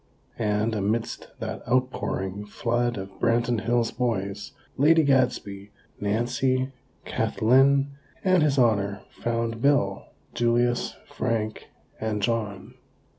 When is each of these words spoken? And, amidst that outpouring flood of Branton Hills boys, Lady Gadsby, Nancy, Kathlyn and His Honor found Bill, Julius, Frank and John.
And, 0.39 0.73
amidst 0.73 1.27
that 1.39 1.61
outpouring 1.67 2.47
flood 2.47 2.97
of 2.97 3.11
Branton 3.19 3.65
Hills 3.65 3.91
boys, 3.91 4.51
Lady 4.75 5.03
Gadsby, 5.03 5.69
Nancy, 5.99 6.71
Kathlyn 7.05 7.91
and 8.23 8.41
His 8.41 8.57
Honor 8.57 9.03
found 9.11 9.61
Bill, 9.61 10.05
Julius, 10.33 10.95
Frank 11.05 11.67
and 11.99 12.19
John. 12.23 12.73